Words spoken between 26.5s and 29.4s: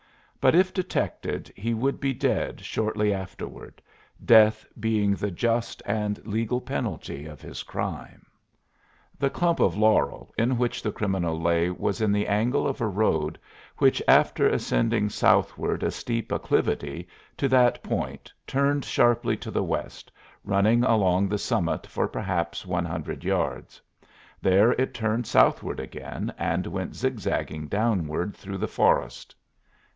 went zigzagging downward through the forest.